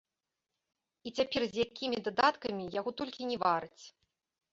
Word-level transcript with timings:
І 1.09 1.11
цяпер 1.19 1.41
з 1.49 1.53
якімі 1.65 1.99
дадаткамі 2.07 2.65
яго 2.79 2.89
толькі 3.03 3.29
не 3.33 3.37
вараць. 3.45 3.85